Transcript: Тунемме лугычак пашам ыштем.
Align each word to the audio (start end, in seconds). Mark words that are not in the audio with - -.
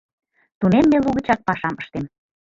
Тунемме 0.59 0.97
лугычак 1.05 1.39
пашам 1.47 1.75
ыштем. 1.81 2.05